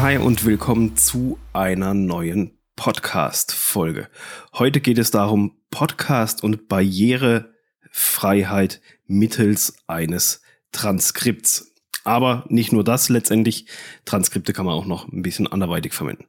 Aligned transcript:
Hi 0.00 0.16
und 0.16 0.44
willkommen 0.44 0.96
zu 0.96 1.40
einer 1.52 1.92
neuen 1.92 2.56
Podcast-Folge. 2.76 4.08
Heute 4.54 4.80
geht 4.80 4.96
es 4.96 5.10
darum, 5.10 5.56
Podcast 5.72 6.44
und 6.44 6.68
Barrierefreiheit 6.68 8.80
mittels 9.08 9.74
eines 9.88 10.40
Transkripts. 10.70 11.74
Aber 12.04 12.44
nicht 12.48 12.72
nur 12.72 12.84
das 12.84 13.08
letztendlich, 13.08 13.66
Transkripte 14.04 14.52
kann 14.52 14.66
man 14.66 14.76
auch 14.76 14.86
noch 14.86 15.08
ein 15.08 15.22
bisschen 15.22 15.48
anderweitig 15.48 15.94
verwenden. 15.94 16.26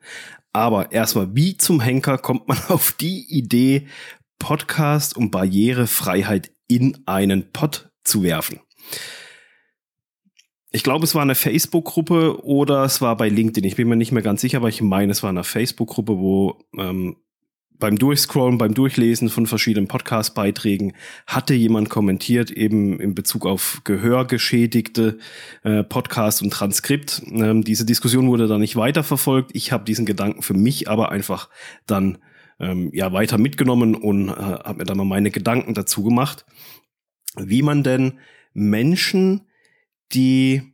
Aber 0.52 0.92
erstmal, 0.92 1.36
wie 1.36 1.56
zum 1.56 1.80
Henker 1.80 2.18
kommt 2.18 2.48
man 2.48 2.58
auf 2.70 2.94
die 2.94 3.28
Idee, 3.30 3.88
Podcast 4.40 5.16
und 5.16 5.30
Barrierefreiheit 5.30 6.52
in 6.68 7.04
einen 7.06 7.52
Pod 7.52 7.92
zu 8.04 8.24
werfen? 8.24 8.62
Ich 10.72 10.84
glaube, 10.84 11.04
es 11.04 11.16
war 11.16 11.24
eine 11.24 11.36
Facebook-Gruppe 11.36 12.44
oder 12.44 12.84
es 12.84 13.02
war 13.02 13.18
bei 13.18 13.28
LinkedIn. 13.28 13.64
Ich 13.64 13.76
bin 13.76 13.88
mir 13.88 13.96
nicht 13.96 14.12
mehr 14.12 14.22
ganz 14.22 14.42
sicher, 14.42 14.58
aber 14.58 14.70
ich 14.70 14.82
meine, 14.82 15.12
es 15.12 15.24
war 15.24 15.32
eine 15.32 15.44
Facebook-Gruppe, 15.44 16.20
wo 16.20 16.60
ähm, 16.78 17.16
beim 17.80 17.98
Durchscrollen, 17.98 18.58
beim 18.58 18.74
Durchlesen 18.74 19.30
von 19.30 19.48
verschiedenen 19.48 19.88
Podcast-Beiträgen 19.88 20.94
hatte 21.26 21.54
jemand 21.54 21.90
kommentiert, 21.90 22.52
eben 22.52 23.00
in 23.00 23.16
Bezug 23.16 23.46
auf 23.46 23.82
gehörgeschädigte 23.86 25.18
äh, 25.64 25.84
Podcast 25.84 26.44
und 26.44 26.52
Transkript. 26.52 27.24
Ähm, 27.32 27.64
diese 27.64 27.86
Diskussion 27.86 28.28
wurde 28.28 28.48
dann 28.48 28.60
nicht 28.60 28.76
weiterverfolgt. 28.76 29.52
Ich 29.54 29.72
habe 29.72 29.86
diesen 29.86 30.06
Gedanken 30.06 30.42
für 30.42 30.54
mich 30.54 30.90
aber 30.90 31.12
einfach 31.12 31.50
dann 31.88 32.20
ähm, 32.60 32.92
ja 32.94 33.14
weiter 33.14 33.38
mitgenommen 33.38 33.96
und 33.96 34.30
äh, 34.30 34.34
habe 34.34 34.80
mir 34.80 34.84
dann 34.84 34.98
mal 34.98 35.06
meine 35.06 35.32
Gedanken 35.32 35.74
dazu 35.74 36.04
gemacht, 36.04 36.46
wie 37.38 37.62
man 37.62 37.84
denn 37.84 38.20
Menschen, 38.54 39.48
die 40.14 40.74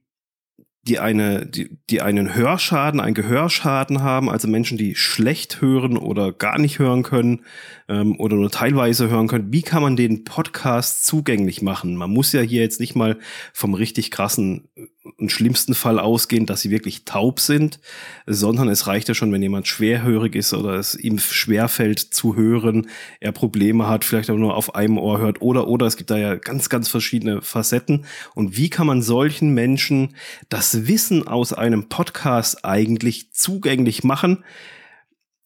die 0.87 0.99
eine, 0.99 1.47
die, 1.47 1.79
die 1.89 2.01
einen 2.01 2.35
Hörschaden, 2.35 2.99
einen 2.99 3.15
Gehörschaden 3.15 4.03
haben, 4.03 4.29
also 4.29 4.47
Menschen, 4.47 4.77
die 4.77 4.93
schlecht 4.95 5.59
hören 5.59 5.97
oder 5.97 6.31
gar 6.31 6.59
nicht 6.59 6.77
hören 6.77 7.01
können 7.01 7.43
ähm, 7.89 8.19
oder 8.19 8.35
nur 8.35 8.51
teilweise 8.51 9.09
hören 9.09 9.27
können. 9.27 9.51
Wie 9.51 9.63
kann 9.63 9.81
man 9.81 9.95
den 9.95 10.25
Podcast 10.25 11.05
zugänglich 11.05 11.63
machen? 11.63 11.95
Man 11.95 12.11
muss 12.11 12.33
ja 12.33 12.41
hier 12.41 12.61
jetzt 12.61 12.79
nicht 12.79 12.95
mal 12.95 13.17
vom 13.51 13.73
richtig 13.73 14.11
krassen 14.11 14.69
und 15.17 15.31
schlimmsten 15.31 15.75
Fall 15.75 15.99
ausgehen, 15.99 16.45
dass 16.45 16.61
sie 16.61 16.71
wirklich 16.71 17.05
taub 17.05 17.39
sind, 17.39 17.79
sondern 18.25 18.69
es 18.69 18.87
reicht 18.87 19.07
ja 19.07 19.13
schon, 19.13 19.31
wenn 19.31 19.41
jemand 19.41 19.67
schwerhörig 19.67 20.35
ist 20.35 20.53
oder 20.53 20.73
es 20.73 20.95
ihm 20.95 21.19
schwerfällt 21.19 21.99
zu 21.99 22.35
hören, 22.35 22.87
er 23.19 23.31
Probleme 23.31 23.87
hat, 23.87 24.03
vielleicht 24.03 24.29
auch 24.29 24.37
nur 24.37 24.55
auf 24.55 24.75
einem 24.75 24.97
Ohr 24.97 25.19
hört 25.19 25.41
oder 25.41 25.67
oder 25.67 25.85
es 25.85 25.97
gibt 25.97 26.09
da 26.09 26.17
ja 26.17 26.35
ganz, 26.35 26.69
ganz 26.69 26.89
verschiedene 26.89 27.41
Facetten. 27.41 28.05
Und 28.33 28.57
wie 28.57 28.69
kann 28.69 28.87
man 28.87 29.01
solchen 29.01 29.53
Menschen 29.53 30.15
das 30.49 30.87
Wissen 30.87 31.27
aus 31.27 31.53
einem 31.53 31.87
Podcast 31.89 32.65
eigentlich 32.65 33.31
zugänglich 33.31 34.03
machen? 34.03 34.43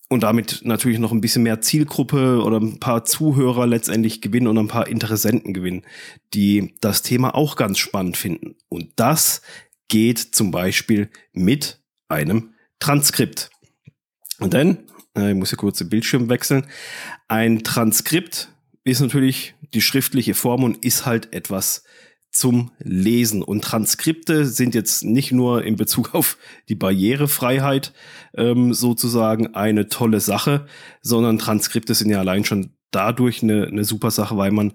Und 0.10 0.24
damit 0.24 0.62
natürlich 0.64 1.00
noch 1.00 1.12
ein 1.12 1.22
bisschen 1.22 1.44
mehr 1.44 1.62
Zielgruppe 1.62 2.42
oder 2.44 2.60
ein 2.60 2.80
paar 2.80 3.06
Zuhörer 3.06 3.68
letztendlich 3.68 4.22
gewinnen 4.22 4.48
und 4.48 4.58
ein 4.58 4.68
paar 4.68 4.88
Interessenten 4.88 5.54
gewinnen, 5.54 5.84
die 6.34 6.76
das 6.82 7.04
Thema 7.04 7.36
auch 7.36 7.56
ganz 7.56 7.78
spannend 7.78 8.18
finden. 8.18 8.56
Und 8.70 8.92
das 8.96 9.42
geht 9.88 10.18
zum 10.18 10.52
Beispiel 10.52 11.10
mit 11.32 11.80
einem 12.08 12.56
Transkript. 12.80 13.52
Und 14.40 14.54
dann, 14.56 14.80
äh, 15.16 15.32
ich 15.32 15.38
muss 15.38 15.50
hier 15.50 15.58
kurz 15.58 15.78
den 15.78 15.90
Bildschirm 15.90 16.28
wechseln, 16.28 16.66
ein 17.28 17.64
Transkript 17.64 18.50
ist 18.84 19.02
natürlich 19.02 19.54
die 19.74 19.82
schriftliche 19.82 20.34
Form 20.34 20.64
und 20.64 20.84
ist 20.84 21.06
halt 21.06 21.34
etwas 21.34 21.84
zum 22.32 22.72
Lesen. 22.80 23.42
Und 23.42 23.64
Transkripte 23.64 24.46
sind 24.46 24.76
jetzt 24.76 25.04
nicht 25.04 25.32
nur 25.32 25.64
in 25.64 25.76
Bezug 25.76 26.14
auf 26.14 26.38
die 26.68 26.76
Barrierefreiheit 26.76 27.94
ähm, 28.36 28.74
sozusagen 28.74 29.56
eine 29.56 29.88
tolle 29.88 30.20
Sache, 30.20 30.66
sondern 31.02 31.40
Transkripte 31.40 31.94
sind 31.94 32.10
ja 32.10 32.20
allein 32.20 32.46
schon 32.46 32.72
dadurch 32.92 33.44
eine, 33.44 33.68
eine 33.68 33.84
super 33.84 34.12
Sache, 34.12 34.38
weil 34.38 34.52
man 34.52 34.74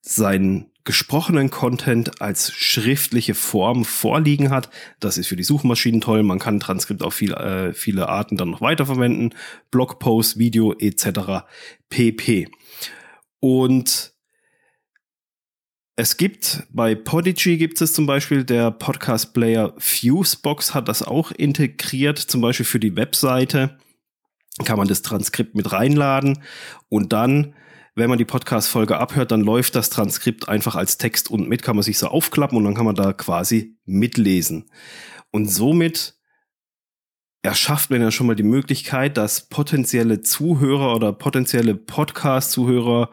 seinen 0.00 0.72
gesprochenen 0.84 1.50
Content 1.50 2.20
als 2.20 2.52
schriftliche 2.52 3.34
Form 3.34 3.84
vorliegen 3.84 4.50
hat. 4.50 4.68
Das 4.98 5.16
ist 5.16 5.28
für 5.28 5.36
die 5.36 5.44
Suchmaschinen 5.44 6.00
toll. 6.00 6.24
Man 6.24 6.40
kann 6.40 6.58
Transkript 6.58 7.02
auf 7.02 7.14
viel, 7.14 7.32
äh, 7.34 7.72
viele 7.72 8.08
Arten 8.08 8.36
dann 8.36 8.50
noch 8.50 8.60
weiterverwenden. 8.60 9.34
Blogpost, 9.70 10.38
Video 10.38 10.74
etc. 10.76 11.44
pp. 11.88 12.48
Und 13.38 14.11
es 15.96 16.16
gibt 16.16 16.66
bei 16.70 16.94
Podigy 16.94 17.58
gibt 17.58 17.80
es 17.80 17.92
zum 17.92 18.06
Beispiel 18.06 18.44
der 18.44 18.70
Podcast 18.70 19.34
Player 19.34 19.74
Fusebox 19.76 20.74
hat 20.74 20.88
das 20.88 21.02
auch 21.02 21.30
integriert, 21.32 22.18
zum 22.18 22.40
Beispiel 22.40 22.64
für 22.64 22.80
die 22.80 22.96
Webseite 22.96 23.78
kann 24.64 24.78
man 24.78 24.88
das 24.88 25.02
Transkript 25.02 25.54
mit 25.54 25.72
reinladen 25.72 26.42
und 26.88 27.12
dann, 27.12 27.54
wenn 27.94 28.08
man 28.08 28.18
die 28.18 28.24
Podcast-Folge 28.24 28.98
abhört, 28.98 29.32
dann 29.32 29.42
läuft 29.42 29.74
das 29.74 29.90
Transkript 29.90 30.48
einfach 30.48 30.76
als 30.76 30.96
Text 30.96 31.30
unten 31.30 31.48
mit, 31.48 31.62
kann 31.62 31.76
man 31.76 31.82
sich 31.82 31.98
so 31.98 32.08
aufklappen 32.08 32.56
und 32.56 32.64
dann 32.64 32.74
kann 32.74 32.86
man 32.86 32.94
da 32.94 33.12
quasi 33.12 33.76
mitlesen. 33.84 34.70
Und 35.30 35.48
somit 35.48 36.14
erschafft 37.42 37.90
man 37.90 38.00
ja 38.00 38.10
schon 38.10 38.26
mal 38.26 38.36
die 38.36 38.42
Möglichkeit, 38.42 39.16
dass 39.16 39.48
potenzielle 39.48 40.20
Zuhörer 40.20 40.94
oder 40.94 41.12
potenzielle 41.12 41.74
Podcast-Zuhörer 41.74 43.10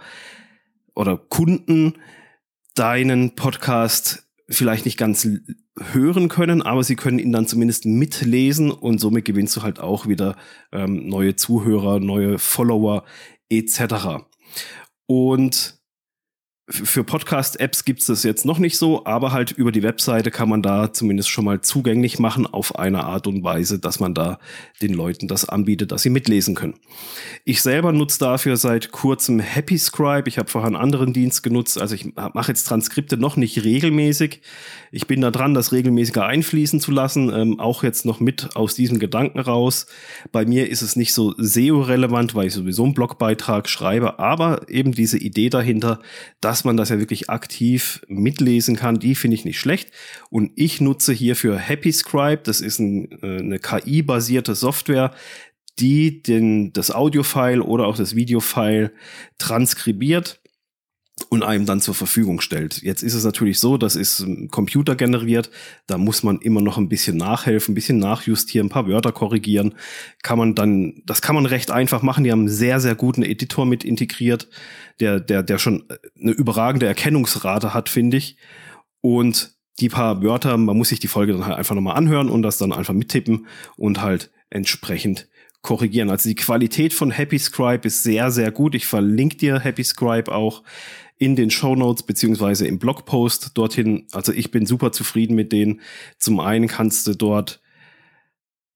oder 0.93 1.17
Kunden 1.17 1.95
deinen 2.79 3.35
Podcast 3.35 4.23
vielleicht 4.47 4.85
nicht 4.85 4.97
ganz 4.97 5.27
hören 5.91 6.29
können, 6.29 6.61
aber 6.61 6.83
sie 6.83 6.95
können 6.95 7.19
ihn 7.19 7.33
dann 7.33 7.45
zumindest 7.45 7.85
mitlesen 7.85 8.71
und 8.71 8.99
somit 8.99 9.25
gewinnst 9.25 9.55
du 9.57 9.63
halt 9.63 9.79
auch 9.79 10.07
wieder 10.07 10.37
ähm, 10.71 11.07
neue 11.07 11.35
Zuhörer, 11.35 11.99
neue 11.99 12.39
Follower 12.39 13.03
etc. 13.49 14.23
Und 15.05 15.78
für 16.71 17.03
Podcast-Apps 17.03 17.83
gibt 17.83 18.01
es 18.01 18.07
das 18.07 18.23
jetzt 18.23 18.45
noch 18.45 18.59
nicht 18.59 18.77
so, 18.77 19.05
aber 19.05 19.31
halt 19.31 19.51
über 19.51 19.71
die 19.71 19.81
Webseite 19.81 20.29
kann 20.29 20.49
man 20.49 20.61
da 20.61 20.93
zumindest 20.93 21.29
schon 21.29 21.45
mal 21.45 21.61
zugänglich 21.61 22.19
machen 22.19 22.45
auf 22.45 22.77
eine 22.77 23.05
Art 23.05 23.25
und 23.25 23.43
Weise, 23.43 23.79
dass 23.79 23.99
man 23.99 24.13
da 24.13 24.39
den 24.81 24.93
Leuten 24.93 25.27
das 25.27 25.49
anbietet, 25.49 25.91
dass 25.91 26.03
sie 26.03 26.11
mitlesen 26.11 26.53
können. 26.53 26.75
Ich 27.43 27.61
selber 27.61 27.91
nutze 27.91 28.19
dafür 28.19 28.55
seit 28.55 28.91
kurzem 28.91 29.39
Happy 29.39 29.77
Scribe. 29.77 30.29
Ich 30.29 30.37
habe 30.37 30.49
vorher 30.49 30.67
einen 30.67 30.75
anderen 30.75 31.11
Dienst 31.11 31.41
genutzt. 31.41 31.81
Also 31.81 31.95
ich 31.95 32.13
mache 32.15 32.51
jetzt 32.51 32.65
Transkripte 32.65 33.17
noch 33.17 33.35
nicht 33.35 33.63
regelmäßig. 33.63 34.41
Ich 34.91 35.07
bin 35.07 35.21
da 35.21 35.31
dran, 35.31 35.53
das 35.53 35.71
regelmäßiger 35.71 36.25
einfließen 36.25 36.79
zu 36.79 36.91
lassen, 36.91 37.31
ähm, 37.33 37.59
auch 37.59 37.83
jetzt 37.83 38.05
noch 38.05 38.19
mit 38.19 38.55
aus 38.55 38.75
diesem 38.75 38.99
Gedanken 38.99 39.39
raus. 39.39 39.87
Bei 40.31 40.45
mir 40.45 40.69
ist 40.69 40.81
es 40.81 40.95
nicht 40.95 41.13
so 41.13 41.33
SEO-relevant, 41.37 42.35
weil 42.35 42.47
ich 42.47 42.53
sowieso 42.53 42.83
einen 42.83 42.93
Blogbeitrag 42.93 43.67
schreibe, 43.67 44.19
aber 44.19 44.69
eben 44.69 44.91
diese 44.91 45.17
Idee 45.17 45.49
dahinter, 45.49 45.99
dass 46.41 46.58
dass 46.59 46.65
man 46.65 46.75
das 46.75 46.89
ja 46.89 46.99
wirklich 46.99 47.29
aktiv 47.29 48.01
mitlesen 48.09 48.75
kann, 48.75 48.99
die 48.99 49.15
finde 49.15 49.35
ich 49.35 49.45
nicht 49.45 49.61
schlecht. 49.61 49.91
Und 50.29 50.51
ich 50.55 50.81
nutze 50.81 51.13
hierfür 51.13 51.57
Happy 51.57 51.93
Scribe. 51.93 52.41
Das 52.43 52.59
ist 52.59 52.79
ein, 52.79 53.09
äh, 53.23 53.39
eine 53.39 53.59
KI-basierte 53.59 54.55
Software, 54.55 55.13
die 55.79 56.21
den, 56.21 56.73
das 56.73 56.91
Audio-File 56.91 57.61
oder 57.61 57.87
auch 57.87 57.95
das 57.95 58.13
Video-File 58.13 58.91
transkribiert 59.37 60.38
und 61.29 61.43
einem 61.43 61.67
dann 61.67 61.79
zur 61.79 61.93
Verfügung 61.93 62.41
stellt. 62.41 62.81
Jetzt 62.81 63.03
ist 63.03 63.13
es 63.13 63.23
natürlich 63.23 63.59
so, 63.59 63.77
das 63.77 63.95
ist 63.95 64.25
Computer 64.49 64.95
generiert, 64.95 65.51
da 65.85 65.99
muss 65.99 66.23
man 66.23 66.39
immer 66.39 66.59
noch 66.59 66.79
ein 66.79 66.89
bisschen 66.89 67.17
nachhelfen, 67.17 67.71
ein 67.71 67.75
bisschen 67.75 67.99
nachjustieren, 67.99 68.67
ein 68.67 68.71
paar 68.71 68.87
Wörter 68.87 69.11
korrigieren. 69.11 69.75
Kann 70.23 70.39
man 70.39 70.55
dann, 70.55 71.03
das 71.05 71.21
kann 71.21 71.35
man 71.35 71.45
recht 71.45 71.69
einfach 71.69 72.01
machen. 72.01 72.23
Die 72.23 72.31
haben 72.31 72.39
einen 72.39 72.49
sehr, 72.49 72.79
sehr 72.79 72.95
guten 72.95 73.21
Editor 73.21 73.67
mit 73.67 73.83
integriert, 73.83 74.49
der, 74.99 75.19
der, 75.19 75.43
der 75.43 75.59
schon 75.59 75.83
eine 76.19 76.31
überragende 76.31 76.87
Erkennungsrate 76.87 77.75
hat, 77.75 77.89
finde 77.89 78.17
ich. 78.17 78.37
Und 79.01 79.53
die 79.79 79.89
paar 79.89 80.23
Wörter, 80.23 80.57
man 80.57 80.77
muss 80.77 80.89
sich 80.89 80.99
die 80.99 81.07
Folge 81.07 81.33
dann 81.33 81.45
halt 81.45 81.57
einfach 81.57 81.75
nochmal 81.75 81.95
anhören 81.95 82.29
und 82.29 82.41
das 82.41 82.57
dann 82.57 82.73
einfach 82.73 82.93
mittippen 82.93 83.45
und 83.77 84.01
halt 84.01 84.31
entsprechend 84.49 85.27
korrigieren. 85.61 86.09
Also 86.09 86.29
die 86.29 86.35
Qualität 86.35 86.93
von 86.93 87.11
Happy 87.11 87.37
Scribe 87.37 87.87
ist 87.87 88.03
sehr, 88.03 88.31
sehr 88.31 88.51
gut. 88.51 88.75
Ich 88.75 88.85
verlinke 88.85 89.37
dir 89.37 89.59
Happy 89.59 89.83
Scribe 89.83 90.33
auch 90.33 90.63
in 91.17 91.35
den 91.35 91.51
Show 91.51 91.75
Notes 91.75 92.03
beziehungsweise 92.03 92.65
im 92.65 92.79
Blogpost 92.79 93.51
dorthin. 93.57 94.07
Also 94.13 94.31
ich 94.31 94.51
bin 94.51 94.65
super 94.65 94.91
zufrieden 94.91 95.35
mit 95.35 95.51
denen. 95.51 95.81
Zum 96.17 96.39
einen 96.39 96.67
kannst 96.67 97.05
du 97.07 97.13
dort 97.13 97.61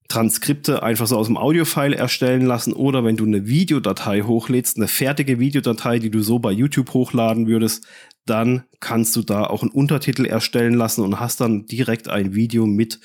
Transkripte 0.10 0.84
einfach 0.84 1.08
so 1.08 1.18
aus 1.18 1.28
dem 1.28 1.38
Audiofile 1.38 1.96
erstellen 1.96 2.46
lassen 2.46 2.74
oder 2.74 3.04
wenn 3.04 3.16
du 3.16 3.26
eine 3.26 3.48
Videodatei 3.48 4.22
hochlädst, 4.22 4.78
eine 4.78 4.88
fertige 4.88 5.40
Videodatei, 5.40 5.98
die 5.98 6.12
du 6.12 6.22
so 6.22 6.38
bei 6.38 6.52
YouTube 6.52 6.94
hochladen 6.94 7.48
würdest, 7.48 7.88
dann 8.26 8.64
kannst 8.80 9.16
du 9.16 9.24
da 9.24 9.46
auch 9.46 9.64
einen 9.64 9.72
Untertitel 9.72 10.26
erstellen 10.26 10.76
lassen 10.76 11.02
und 11.02 11.20
hast 11.20 11.42
dann 11.42 11.66
direkt 11.66 12.10
ein 12.10 12.36
Video 12.36 12.68
mit 12.68 13.00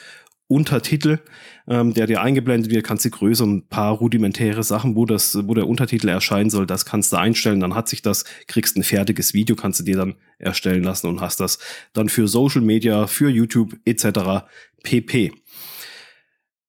Untertitel, 0.49 1.19
ähm, 1.69 1.93
der 1.93 2.07
dir 2.07 2.23
eingeblendet 2.23 2.71
wird, 2.71 2.85
kannst 2.85 3.05
du 3.05 3.11
größer 3.11 3.45
ein 3.45 3.69
paar 3.69 3.93
rudimentäre 3.93 4.63
Sachen, 4.63 4.97
wo 4.97 5.05
das, 5.05 5.39
wo 5.47 5.53
der 5.53 5.69
Untertitel 5.69 6.09
erscheinen 6.09 6.49
soll, 6.49 6.67
das 6.67 6.87
kannst 6.87 7.13
du 7.13 7.19
einstellen, 7.19 7.61
dann 7.61 7.75
hat 7.75 7.89
sich 7.89 8.01
das, 8.01 8.25
kriegst 8.47 8.77
ein 8.77 8.83
fertiges 8.83 9.35
Video, 9.35 9.57
kannst 9.57 9.81
du 9.81 9.85
dir 9.85 9.97
dann 9.97 10.15
erstellen 10.39 10.83
lassen 10.83 11.07
und 11.07 11.21
hast 11.21 11.41
das 11.41 11.59
dann 11.93 12.09
für 12.09 12.29
Social 12.29 12.63
Media, 12.63 13.07
für 13.07 13.29
YouTube 13.29 13.77
etc. 13.85 14.47
pp. 14.83 15.33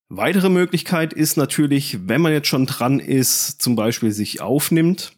Weitere 0.09 0.49
Möglichkeit 0.49 1.13
ist 1.13 1.37
natürlich, 1.37 1.99
wenn 2.07 2.19
man 2.19 2.33
jetzt 2.33 2.47
schon 2.47 2.65
dran 2.65 2.99
ist, 2.99 3.61
zum 3.61 3.75
Beispiel 3.75 4.11
sich 4.11 4.41
aufnimmt, 4.41 5.13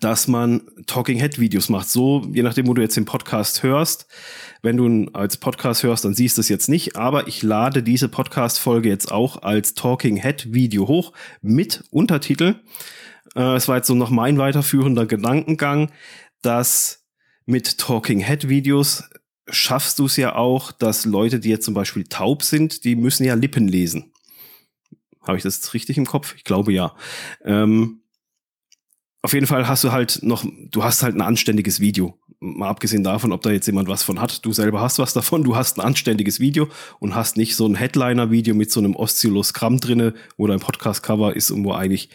dass 0.00 0.28
man 0.28 0.62
Talking 0.86 1.18
Head 1.18 1.38
Videos 1.38 1.68
macht. 1.68 1.88
So, 1.88 2.26
je 2.32 2.42
nachdem, 2.42 2.66
wo 2.66 2.74
du 2.74 2.82
jetzt 2.82 2.96
den 2.96 3.04
Podcast 3.04 3.62
hörst. 3.62 4.06
Wenn 4.62 4.76
du 4.76 5.10
als 5.12 5.36
Podcast 5.36 5.82
hörst, 5.82 6.04
dann 6.04 6.14
siehst 6.14 6.36
du 6.36 6.40
es 6.40 6.48
jetzt 6.48 6.68
nicht, 6.68 6.96
aber 6.96 7.28
ich 7.28 7.42
lade 7.42 7.82
diese 7.82 8.08
Podcast 8.08 8.58
Folge 8.58 8.88
jetzt 8.88 9.12
auch 9.12 9.42
als 9.42 9.74
Talking 9.74 10.16
Head 10.16 10.52
Video 10.52 10.88
hoch 10.88 11.12
mit 11.40 11.84
Untertitel. 11.90 12.56
Äh, 13.34 13.54
es 13.54 13.68
war 13.68 13.76
jetzt 13.76 13.86
so 13.86 13.94
noch 13.94 14.10
mein 14.10 14.38
weiterführender 14.38 15.06
Gedankengang, 15.06 15.92
dass 16.42 17.04
mit 17.44 17.78
Talking 17.78 18.20
Head 18.20 18.48
Videos 18.48 19.04
schaffst 19.48 19.98
du 20.00 20.06
es 20.06 20.16
ja 20.16 20.34
auch, 20.34 20.72
dass 20.72 21.04
Leute, 21.04 21.38
die 21.38 21.50
jetzt 21.50 21.64
zum 21.64 21.74
Beispiel 21.74 22.04
taub 22.04 22.42
sind, 22.42 22.84
die 22.84 22.96
müssen 22.96 23.24
ja 23.24 23.34
Lippen 23.34 23.68
lesen. 23.68 24.12
Habe 25.22 25.36
ich 25.36 25.42
das 25.42 25.74
richtig 25.74 25.98
im 25.98 26.06
Kopf? 26.06 26.34
Ich 26.36 26.44
glaube 26.44 26.72
ja. 26.72 26.94
Ähm, 27.44 28.00
auf 29.26 29.32
jeden 29.32 29.48
Fall 29.48 29.66
hast 29.66 29.82
du 29.82 29.90
halt 29.90 30.20
noch, 30.22 30.44
du 30.70 30.84
hast 30.84 31.02
halt 31.02 31.16
ein 31.16 31.20
anständiges 31.20 31.80
Video. 31.80 32.16
Mal 32.38 32.68
abgesehen 32.68 33.02
davon, 33.02 33.32
ob 33.32 33.42
da 33.42 33.50
jetzt 33.50 33.66
jemand 33.66 33.88
was 33.88 34.04
von 34.04 34.20
hat. 34.20 34.46
Du 34.46 34.52
selber 34.52 34.80
hast 34.80 35.00
was 35.00 35.14
davon. 35.14 35.42
Du 35.42 35.56
hast 35.56 35.78
ein 35.78 35.80
anständiges 35.80 36.38
Video 36.38 36.68
und 37.00 37.16
hast 37.16 37.36
nicht 37.36 37.56
so 37.56 37.66
ein 37.66 37.74
Headliner-Video 37.74 38.54
mit 38.54 38.70
so 38.70 38.78
einem 38.78 38.94
Oszillogramm 38.94 39.80
drinne, 39.80 40.14
wo 40.36 40.46
dein 40.46 40.60
Podcast-Cover 40.60 41.34
ist 41.34 41.50
und 41.50 41.64
wo 41.64 41.72
eigentlich 41.72 42.08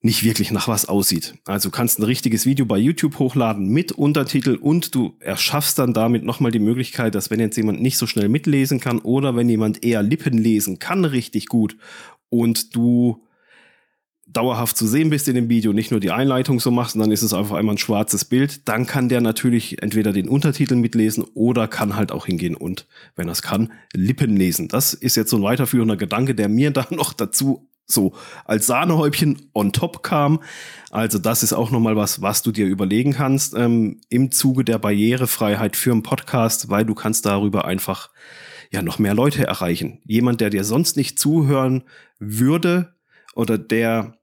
nicht 0.00 0.24
wirklich 0.24 0.50
nach 0.50 0.66
was 0.66 0.88
aussieht. 0.88 1.34
Also 1.44 1.68
kannst 1.68 1.98
ein 1.98 2.04
richtiges 2.04 2.46
Video 2.46 2.64
bei 2.64 2.78
YouTube 2.78 3.18
hochladen 3.18 3.68
mit 3.68 3.92
Untertitel 3.92 4.54
und 4.54 4.94
du 4.94 5.14
erschaffst 5.20 5.78
dann 5.78 5.92
damit 5.92 6.24
nochmal 6.24 6.52
die 6.52 6.58
Möglichkeit, 6.58 7.14
dass 7.14 7.30
wenn 7.30 7.40
jetzt 7.40 7.58
jemand 7.58 7.82
nicht 7.82 7.98
so 7.98 8.06
schnell 8.06 8.30
mitlesen 8.30 8.80
kann 8.80 9.00
oder 9.00 9.36
wenn 9.36 9.50
jemand 9.50 9.84
eher 9.84 10.02
Lippen 10.02 10.38
lesen 10.38 10.78
kann 10.78 11.04
richtig 11.04 11.48
gut 11.48 11.76
und 12.30 12.74
du 12.74 13.27
dauerhaft 14.32 14.76
zu 14.76 14.86
sehen 14.86 15.10
bist 15.10 15.26
in 15.28 15.34
dem 15.34 15.48
Video, 15.48 15.72
nicht 15.72 15.90
nur 15.90 16.00
die 16.00 16.10
Einleitung 16.10 16.60
so 16.60 16.70
machst 16.70 16.94
und 16.94 17.00
dann 17.00 17.10
ist 17.10 17.22
es 17.22 17.32
einfach 17.32 17.56
einmal 17.56 17.74
ein 17.74 17.78
schwarzes 17.78 18.24
Bild, 18.24 18.68
dann 18.68 18.86
kann 18.86 19.08
der 19.08 19.20
natürlich 19.20 19.82
entweder 19.82 20.12
den 20.12 20.28
Untertitel 20.28 20.76
mitlesen 20.76 21.24
oder 21.34 21.66
kann 21.66 21.96
halt 21.96 22.12
auch 22.12 22.26
hingehen 22.26 22.54
und, 22.54 22.86
wenn 23.16 23.28
er 23.28 23.32
es 23.32 23.42
kann, 23.42 23.72
Lippen 23.94 24.36
lesen. 24.36 24.68
Das 24.68 24.92
ist 24.92 25.16
jetzt 25.16 25.30
so 25.30 25.36
ein 25.36 25.42
weiterführender 25.42 25.96
Gedanke, 25.96 26.34
der 26.34 26.48
mir 26.48 26.70
da 26.78 26.86
noch 26.90 27.12
dazu 27.12 27.68
so 27.90 28.12
als 28.44 28.66
Sahnehäubchen 28.66 29.48
on 29.54 29.72
top 29.72 30.02
kam. 30.02 30.42
Also 30.90 31.18
das 31.18 31.42
ist 31.42 31.54
auch 31.54 31.70
nochmal 31.70 31.96
was, 31.96 32.20
was 32.20 32.42
du 32.42 32.52
dir 32.52 32.66
überlegen 32.66 33.14
kannst 33.14 33.54
ähm, 33.56 34.02
im 34.10 34.30
Zuge 34.30 34.62
der 34.62 34.78
Barrierefreiheit 34.78 35.74
für 35.74 35.92
einen 35.92 36.02
Podcast, 36.02 36.68
weil 36.68 36.84
du 36.84 36.94
kannst 36.94 37.24
darüber 37.24 37.64
einfach 37.64 38.10
ja 38.70 38.82
noch 38.82 38.98
mehr 38.98 39.14
Leute 39.14 39.46
erreichen. 39.46 40.02
Jemand, 40.04 40.42
der 40.42 40.50
dir 40.50 40.64
sonst 40.64 40.98
nicht 40.98 41.18
zuhören 41.18 41.84
würde 42.18 42.92
oder 43.34 43.56
der 43.56 44.17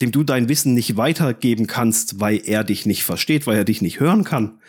dem 0.00 0.12
du 0.12 0.22
dein 0.22 0.48
Wissen 0.48 0.74
nicht 0.74 0.96
weitergeben 0.96 1.66
kannst, 1.66 2.20
weil 2.20 2.40
er 2.44 2.64
dich 2.64 2.86
nicht 2.86 3.04
versteht, 3.04 3.46
weil 3.46 3.56
er 3.56 3.64
dich 3.64 3.82
nicht 3.82 4.00
hören 4.00 4.24
kann, 4.24 4.60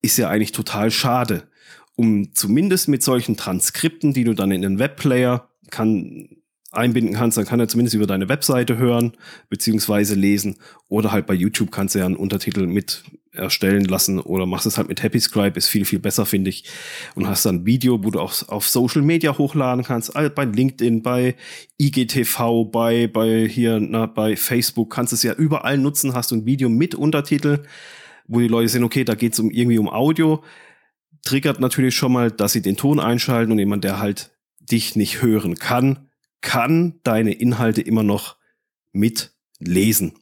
ist 0.00 0.16
ja 0.16 0.28
eigentlich 0.28 0.52
total 0.52 0.90
schade. 0.90 1.48
Um 1.94 2.34
zumindest 2.34 2.88
mit 2.88 3.02
solchen 3.02 3.36
Transkripten, 3.36 4.12
die 4.12 4.24
du 4.24 4.34
dann 4.34 4.50
in 4.50 4.62
den 4.62 4.78
Webplayer 4.78 5.48
kann, 5.70 6.41
einbinden 6.72 7.14
kannst, 7.14 7.36
dann 7.36 7.44
kann 7.44 7.60
er 7.60 7.68
zumindest 7.68 7.94
über 7.94 8.06
deine 8.06 8.28
Webseite 8.28 8.78
hören, 8.78 9.12
beziehungsweise 9.48 10.14
lesen. 10.14 10.56
Oder 10.88 11.12
halt 11.12 11.26
bei 11.26 11.34
YouTube 11.34 11.70
kannst 11.70 11.94
du 11.94 12.00
ja 12.00 12.06
einen 12.06 12.16
Untertitel 12.16 12.66
mit 12.66 13.04
erstellen 13.34 13.84
lassen 13.84 14.18
oder 14.20 14.44
machst 14.44 14.66
es 14.66 14.76
halt 14.76 14.88
mit 14.88 15.02
Happy 15.02 15.18
Scribe, 15.18 15.56
ist 15.56 15.68
viel, 15.68 15.84
viel 15.84 15.98
besser, 15.98 16.26
finde 16.26 16.50
ich. 16.50 16.64
Und 17.14 17.26
hast 17.26 17.46
dann 17.46 17.64
Video, 17.64 18.04
wo 18.04 18.10
du 18.10 18.20
auch 18.20 18.48
auf 18.48 18.68
Social 18.68 19.02
Media 19.02 19.36
hochladen 19.36 19.84
kannst, 19.84 20.12
bei 20.12 20.44
LinkedIn, 20.44 21.02
bei 21.02 21.36
IGTV, 21.80 22.64
bei, 22.70 23.06
bei 23.06 23.48
hier, 23.48 23.80
na, 23.80 24.06
bei 24.06 24.36
Facebook, 24.36 24.90
kannst 24.90 25.12
es 25.12 25.22
ja 25.22 25.32
überall 25.32 25.78
nutzen, 25.78 26.14
hast 26.14 26.30
du 26.30 26.36
ein 26.36 26.46
Video 26.46 26.68
mit 26.68 26.94
Untertitel, 26.94 27.62
wo 28.26 28.40
die 28.40 28.48
Leute 28.48 28.68
sehen, 28.68 28.84
okay, 28.84 29.04
da 29.04 29.14
geht's 29.14 29.40
um 29.40 29.50
irgendwie 29.50 29.78
um 29.78 29.88
Audio. 29.88 30.42
Triggert 31.24 31.60
natürlich 31.60 31.94
schon 31.94 32.12
mal, 32.12 32.30
dass 32.30 32.52
sie 32.52 32.62
den 32.62 32.76
Ton 32.76 33.00
einschalten 33.00 33.52
und 33.52 33.58
jemand, 33.58 33.84
der 33.84 33.98
halt 33.98 34.32
dich 34.60 34.94
nicht 34.96 35.22
hören 35.22 35.54
kann, 35.54 36.08
kann 36.42 37.00
deine 37.04 37.32
Inhalte 37.32 37.80
immer 37.80 38.02
noch 38.02 38.36
mitlesen. 38.92 40.12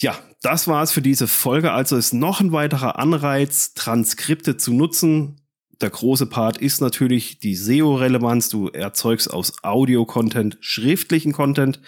Ja, 0.00 0.16
das 0.42 0.68
war 0.68 0.82
es 0.82 0.92
für 0.92 1.02
diese 1.02 1.26
Folge. 1.26 1.72
Also 1.72 1.96
ist 1.96 2.12
noch 2.12 2.40
ein 2.40 2.52
weiterer 2.52 2.98
Anreiz, 2.98 3.74
Transkripte 3.74 4.56
zu 4.56 4.72
nutzen. 4.72 5.40
Der 5.80 5.90
große 5.90 6.26
Part 6.26 6.58
ist 6.58 6.80
natürlich 6.80 7.38
die 7.38 7.54
SEO-Relevanz. 7.54 8.48
Du 8.48 8.68
erzeugst 8.68 9.30
aus 9.30 9.62
Audio-Content 9.62 10.58
schriftlichen 10.60 11.32
Content, 11.32 11.80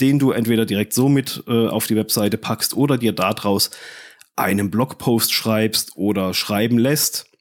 den 0.00 0.18
du 0.18 0.30
entweder 0.30 0.66
direkt 0.66 0.92
so 0.92 1.08
mit 1.08 1.42
äh, 1.46 1.68
auf 1.68 1.86
die 1.86 1.96
Webseite 1.96 2.38
packst 2.38 2.74
oder 2.74 2.98
dir 2.98 3.12
daraus 3.12 3.70
einen 4.36 4.70
Blogpost 4.70 5.32
schreibst 5.32 5.96
oder 5.96 6.34
schreiben 6.34 6.78
lässt 6.78 7.31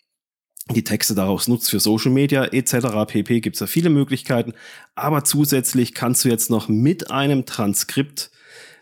die 0.69 0.83
Texte 0.83 1.15
daraus 1.15 1.47
nutzt 1.47 1.69
für 1.69 1.79
Social 1.79 2.11
Media 2.11 2.45
etc. 2.45 3.05
pp. 3.07 3.41
gibt 3.41 3.55
es 3.55 3.59
ja 3.59 3.67
viele 3.67 3.89
Möglichkeiten. 3.89 4.53
Aber 4.95 5.23
zusätzlich 5.23 5.93
kannst 5.93 6.23
du 6.23 6.29
jetzt 6.29 6.49
noch 6.49 6.69
mit 6.69 7.11
einem 7.11 7.45
Transkript 7.45 8.31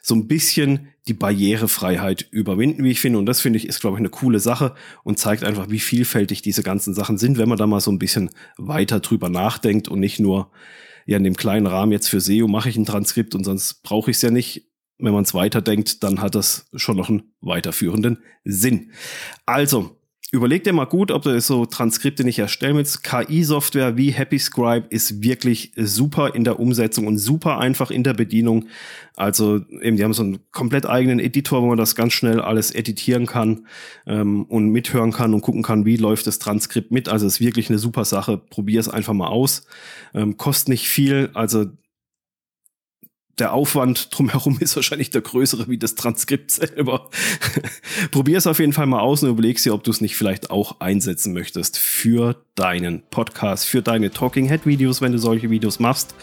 so 0.01 0.15
ein 0.15 0.27
bisschen 0.27 0.89
die 1.07 1.13
Barrierefreiheit 1.13 2.27
überwinden, 2.31 2.83
wie 2.83 2.91
ich 2.91 2.99
finde. 2.99 3.19
Und 3.19 3.25
das 3.25 3.41
finde 3.41 3.57
ich 3.57 3.67
ist, 3.67 3.81
glaube 3.81 3.97
ich, 3.97 3.99
eine 3.99 4.09
coole 4.09 4.39
Sache 4.39 4.75
und 5.03 5.19
zeigt 5.19 5.43
einfach, 5.43 5.69
wie 5.69 5.79
vielfältig 5.79 6.41
diese 6.41 6.63
ganzen 6.63 6.93
Sachen 6.93 7.17
sind, 7.17 7.37
wenn 7.37 7.49
man 7.49 7.57
da 7.57 7.67
mal 7.67 7.81
so 7.81 7.91
ein 7.91 7.99
bisschen 7.99 8.29
weiter 8.57 8.99
drüber 8.99 9.29
nachdenkt 9.29 9.87
und 9.87 9.99
nicht 9.99 10.19
nur, 10.19 10.51
ja, 11.05 11.17
in 11.17 11.23
dem 11.23 11.35
kleinen 11.35 11.67
Rahmen 11.67 11.91
jetzt 11.91 12.07
für 12.07 12.21
SEO 12.21 12.47
mache 12.47 12.69
ich 12.69 12.77
ein 12.77 12.85
Transkript 12.85 13.35
und 13.35 13.43
sonst 13.43 13.83
brauche 13.83 14.11
ich 14.11 14.17
es 14.17 14.21
ja 14.21 14.31
nicht. 14.31 14.67
Wenn 15.01 15.13
man 15.13 15.23
es 15.23 15.33
weiterdenkt, 15.33 16.03
dann 16.03 16.21
hat 16.21 16.35
das 16.35 16.67
schon 16.75 16.97
noch 16.97 17.09
einen 17.09 17.31
weiterführenden 17.39 18.19
Sinn. 18.43 18.91
Also, 19.45 19.99
Überleg 20.31 20.63
dir 20.63 20.73
mal 20.73 20.85
gut, 20.85 21.09
ob 21.09 21.23
du 21.23 21.41
so 21.41 21.65
Transkripte 21.65 22.23
nicht 22.23 22.37
erstellen 22.37 22.77
willst. 22.77 23.03
KI-Software 23.03 23.97
wie 23.97 24.11
HappyScribe 24.11 24.85
ist 24.91 25.23
wirklich 25.23 25.71
super 25.75 26.35
in 26.35 26.43
der 26.43 26.59
Umsetzung 26.59 27.07
und 27.07 27.17
super 27.17 27.57
einfach 27.57 27.89
in 27.89 28.03
der 28.03 28.13
Bedienung. 28.13 28.67
Also 29.15 29.61
eben, 29.81 29.97
die 29.97 30.03
haben 30.03 30.13
so 30.13 30.21
einen 30.21 30.39
komplett 30.51 30.86
eigenen 30.86 31.19
Editor, 31.19 31.63
wo 31.63 31.67
man 31.69 31.79
das 31.79 31.95
ganz 31.95 32.13
schnell 32.13 32.41
alles 32.41 32.69
editieren 32.69 33.25
kann 33.25 33.65
ähm, 34.05 34.43
und 34.43 34.69
mithören 34.69 35.12
kann 35.12 35.33
und 35.33 35.41
gucken 35.41 35.63
kann, 35.63 35.86
wie 35.86 35.98
läuft 35.98 36.27
das 36.27 36.38
Transkript 36.38 36.91
mit. 36.91 37.09
Also 37.09 37.25
ist 37.25 37.39
wirklich 37.39 37.69
eine 37.69 37.79
super 37.79 38.05
Sache. 38.05 38.38
Probier 38.38 38.79
es 38.79 38.88
einfach 38.88 39.13
mal 39.13 39.29
aus. 39.29 39.65
Ähm, 40.13 40.38
kostet 40.38 40.69
nicht 40.69 40.89
viel. 40.89 41.31
Also 41.33 41.65
der 43.39 43.53
Aufwand 43.53 44.10
drumherum 44.17 44.58
ist 44.60 44.75
wahrscheinlich 44.75 45.10
der 45.10 45.22
größere 45.22 45.67
wie 45.67 45.77
das 45.77 45.96
Transkript 45.96 46.51
selber. 46.51 47.10
Probier 48.12 48.38
es 48.38 48.48
auf 48.48 48.60
jeden 48.60 48.74
Fall 48.74 48.86
mal 48.86 49.00
aus 49.00 49.24
und 49.24 49.29
überleg 49.29 49.62
dir, 49.62 49.74
ob 49.74 49.84
du 49.84 49.91
es 49.91 50.01
nicht 50.01 50.15
vielleicht 50.15 50.51
auch 50.51 50.79
einsetzen 50.79 51.34
möchtest 51.34 51.77
für 51.77 52.36
deinen 52.55 53.03
Podcast, 53.10 53.65
für 53.65 53.81
deine 53.81 54.12
Talking 54.12 54.48
Head 54.48 54.65
Videos, 54.65 55.01
wenn 55.01 55.12
du 55.12 55.17
solche 55.17 55.50
Videos 55.50 55.79
machst 55.79 56.15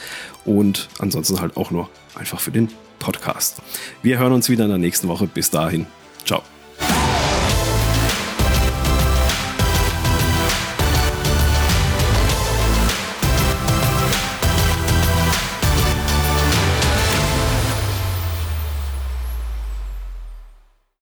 und 0.44 0.88
ansonsten 0.98 1.40
halt 1.40 1.56
auch 1.56 1.70
nur 1.70 1.88
einfach 2.14 2.40
für 2.40 2.50
den 2.50 2.68
Podcast. 2.98 3.62
Wir 4.02 4.18
hören 4.18 4.32
uns 4.32 4.48
wieder 4.48 4.64
in 4.64 4.70
der 4.70 4.78
nächsten 4.78 5.08
Woche. 5.08 5.26
Bis 5.26 5.50
dahin. 5.50 5.86
Ciao. 6.24 6.55